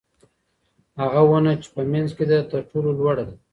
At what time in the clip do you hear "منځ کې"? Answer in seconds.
1.91-2.25